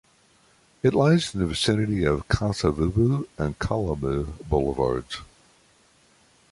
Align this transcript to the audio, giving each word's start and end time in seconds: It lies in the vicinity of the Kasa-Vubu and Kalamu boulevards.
It 0.81 0.95
lies 0.95 1.31
in 1.31 1.41
the 1.41 1.45
vicinity 1.45 2.05
of 2.05 2.17
the 2.17 2.23
Kasa-Vubu 2.35 3.27
and 3.37 3.59
Kalamu 3.59 4.33
boulevards. 4.49 5.17